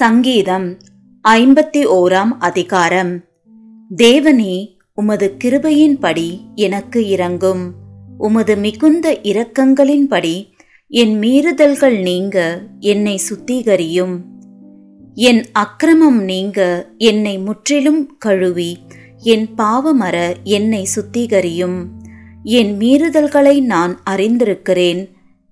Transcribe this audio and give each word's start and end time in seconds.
சங்கீதம் 0.00 0.78
ஐம்பத்தி 1.28 1.84
ஓராம் 1.84 2.36
அதிகாரம். 2.38 3.24
தேவனே 3.96 4.76
உமது 4.94 5.36
கிருபையின்படி 5.44 6.40
எனக்கு 6.54 7.08
இறங்கும் 7.08 7.72
உமது 8.18 8.56
மிகுந்த 8.56 9.18
இரக்கங்களின்படி 9.22 10.50
என் 10.88 11.18
மீறுதல்கள் 11.18 12.00
நீங்க 12.00 12.62
என்னை 12.78 13.20
சுத்திகரியும். 13.28 14.20
என் 15.14 15.44
அக்கிரமம் 15.52 16.22
நீங்க 16.22 16.88
என்னை 16.96 17.38
முற்றிலும் 17.38 18.16
கழுவி 18.18 18.78
என் 19.16 19.48
பாவமற 19.58 20.32
என்னை 20.42 20.88
சுத்திகரியும். 20.96 21.86
என் 22.42 22.78
மீறுதல்களை 22.78 23.60
நான் 23.60 24.00
அறிந்திருக்கிறேன். 24.10 25.08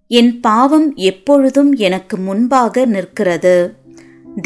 என் 0.06 0.40
பாவம் 0.40 0.94
எப்பொழுதும் 0.94 1.72
எனக்கு 1.72 2.16
முன்பாக 2.16 2.84
நிற்கிறது. 2.84 3.86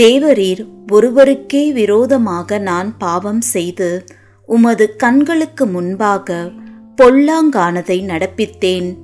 தேவரீர் 0.01 0.61
ஒருவருக்கே 0.93 1.73
விரோதமாக 1.73 2.59
நான் 2.59 2.99
பாவம் 2.99 3.41
செய்து 3.41 4.05
உமது 4.47 4.97
கண்களுக்கு 4.97 5.67
முன்பாக 5.67 6.51
பொல்லாங்கானதை 6.97 7.99
நடப்பித்தேன். 8.03 8.97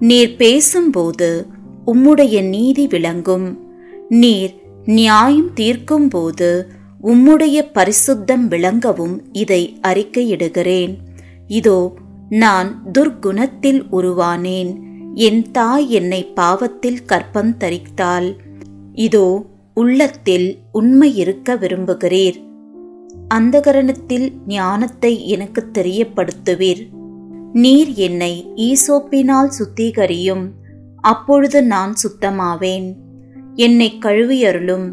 நீர் 0.00 0.36
பேசும்போது 0.36 1.46
உம்முடைய 1.86 2.48
நீதி 2.48 2.86
விளங்கும். 2.86 3.58
நீர் 4.08 4.54
நியாயம் 4.84 5.50
தீர்க்கும்போது 5.54 6.64
உம்முடைய 7.02 7.58
பரிசுத்தம் 7.74 8.46
விளங்கவும் 8.48 9.16
இதை 9.32 9.78
அறிக்கையிடுகிறேன். 9.82 10.94
இதோ 11.46 11.94
நான் 12.28 12.82
துர்க்குணத்தில் 12.92 13.82
உருவானேன். 13.92 14.72
என் 15.14 15.44
தாய் 15.50 15.90
என்னை 15.90 16.24
பாவத்தில் 16.34 17.04
கற்பம் 17.04 17.56
தரித்தாள். 17.60 18.36
இதோ 18.92 19.46
உள்ளத்தில் 19.78 20.58
உண்மை 20.72 21.16
இருக்க 21.16 21.54
விரும்புகிறீர். 21.54 22.36
அந்தகரணத்தில் 23.34 24.32
ஞானத்தை 24.46 25.28
எனக்கு 25.28 25.66
தெரியப்படுத்துவீர். 25.78 26.80
நீர் 27.52 27.92
என்னை 27.94 28.52
ஈசோப்பினால் 28.54 29.48
சுத்திகரியும். 29.48 30.48
அப்பொழுது 31.00 31.62
நான் 31.62 31.94
சுத்தமாவேன். 31.94 32.94
என்னை 33.54 33.98
கழுவியருளும். 34.00 34.92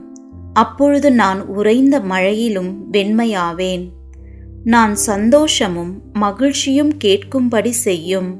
அப்பொழுது 0.53 1.11
நான் 1.11 1.45
உறைந்த 1.45 1.99
மழையிலும் 1.99 2.73
வெண்மையாவேன். 2.91 3.89
நான் 4.63 4.95
சந்தோஷமும் 4.95 6.01
மகிழ்ச்சியும் 6.13 6.91
கேட்கும்படி 7.03 7.69
செய்யும். 7.69 8.37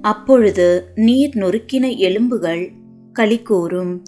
அப்பொழுது 0.00 0.92
நீர் 0.94 1.34
நொறுக்கின 1.34 1.96
எலும்புகள் 1.96 2.72
களி 3.12 3.38
கூறும் 3.38 4.02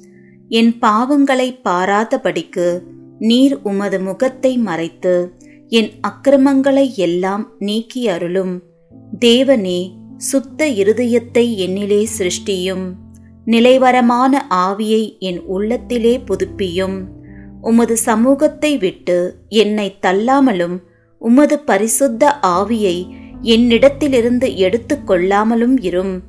என் 0.48 0.74
பாவங்களை 0.80 1.60
பாராதபடிக்கு 1.64 2.80
நீர் 3.18 3.62
உமது 3.62 4.00
முகத்தை 4.00 4.58
மறைத்து 4.58 5.32
என் 5.68 5.90
அக்கிரமங்களை 6.00 6.94
எல்லாம் 6.94 7.52
நீக்கி 7.58 8.08
அருளும். 8.08 8.62
தேவனே 9.20 9.90
சுத்த 10.16 10.68
இருதயத்தை 10.68 11.44
என்னிலே 11.64 12.06
சிருஷ்டியும். 12.18 12.84
நிலைவரமான 13.44 14.46
ஆவியை 14.50 15.18
என் 15.18 15.40
உள்ளத்திலே 15.40 16.18
புதுப்பியும். 16.18 17.04
உமது 17.60 17.96
சமூகத்தை 17.96 18.78
விட்டு 18.78 19.36
என்னை 19.48 19.98
தள்ளாமலும் 20.02 20.82
உமது 21.18 21.58
பரிசுத்த 21.58 22.38
ஆவியை 22.46 23.06
என்னிடத்திலிருந்து 23.42 24.54
எடுத்து 24.54 24.98
கொள்ளாமலும் 25.06 25.76
இரும். 25.80 26.20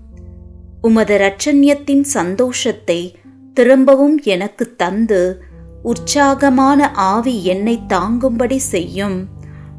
உமது 0.81 1.17
இரட்சண்யத்தின் 1.17 2.01
சந்தோஷத்தை 2.01 3.15
திரும்பவும் 3.57 4.19
எனக்கு 4.23 4.75
தந்து 4.75 5.43
உற்சாகமான 5.83 6.91
ஆவி 6.91 7.43
என்னை 7.43 7.79
தாங்கும்படி 7.87 8.55
செய்யும். 8.55 9.27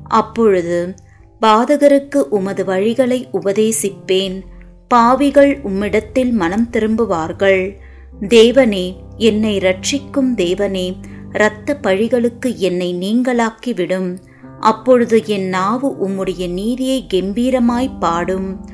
அப்பொழுது 0.04 0.94
பாதகருக்கு 1.42 2.16
உமது 2.16 2.64
வழிகளை 2.64 3.28
உபதேசிப்பேன். 3.32 4.42
பாவிகள் 4.88 5.62
உம்மிடத்தில் 5.62 6.32
மனம் 6.32 6.68
திரும்புவார்கள். 6.72 7.76
தேவனே 8.20 8.96
என்னை 9.16 9.58
ரட்சிக்கும் 9.58 10.34
தேவனே 10.36 10.94
இரத்த 11.32 11.78
பழிகளுக்கு 11.82 12.56
என்னை 12.56 12.94
நீங்களாக்கிவிடும். 12.94 14.18
அப்பொழுது 14.60 15.22
என் 15.26 15.48
நாவு 15.48 16.08
உம்முடைய 16.08 16.50
நீதியை 16.50 17.06
கெம்பீரமாய் 17.14 17.98
பாடும். 17.98 18.66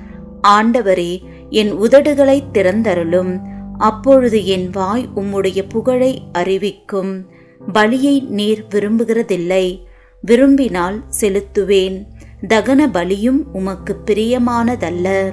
ஆண்டவரே 0.49 1.23
என் 1.51 1.73
உதடுகளை 1.73 2.43
திறந்தருளும். 2.53 3.53
அப்பொழுது 3.79 4.47
என் 4.47 4.71
வாய் 4.71 5.09
உம்முடைய 5.17 5.65
புகழை 5.69 6.23
அறிவிக்கும். 6.33 7.27
பலியை 7.73 8.29
நீர் 8.29 8.67
விரும்புகிறதில்லை. 8.71 9.83
விரும்பினால் 10.21 11.03
செலுத்துவேன். 11.21 12.05
தகன 12.49 12.87
பலியும் 12.93 13.53
உமக்கு 13.53 13.97
பிரியமானதல்ல. 14.07 15.33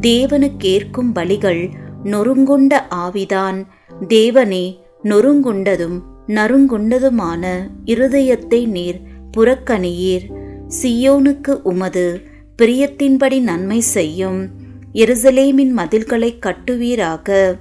தேவனுக்கேற்கும் 0.00 1.12
பலிகள் 1.14 1.70
நொறுங்குண்ட 2.04 2.82
ஆவிதான். 2.90 3.64
தேவனே 4.08 4.76
நொறுங்குண்டதும் 5.04 6.00
நறுங்குண்டதுமான 6.26 7.68
இருதயத்தை 7.84 8.66
நீர் 8.66 9.00
புறக்கணியீர். 9.36 10.30
சியோனுக்கு 10.82 11.62
உமது 11.62 12.20
பிரியத்தின்படி 12.62 13.40
நன்மை 13.40 13.80
செய்யும். 13.80 14.48
எருசலேமின் 14.92 15.72
மதில்களை 15.76 16.38
கட்டுவீராக. 16.38 17.58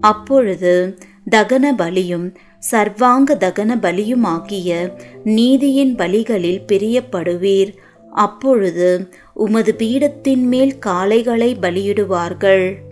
அப்பொழுது 0.00 0.98
தகன 1.30 1.72
பலியும் 1.76 2.36
சர்வாங்க 2.58 3.34
தகன 3.34 3.76
பலியுமாகிய 3.76 4.92
நீதியின் 5.24 5.96
பலிகளில் 5.96 6.62
பிரியப்படுவீர். 6.72 7.74
அப்பொழுது 8.10 9.08
உமது 9.34 9.74
பீடத்தின் 9.78 10.42
மேல் 10.42 10.78
காளைகளை 10.86 11.54
பலியிடுவார்கள். 11.60 12.83